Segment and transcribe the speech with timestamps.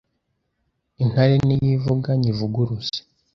[1.03, 2.99] Intare niyivuga nyivuguruze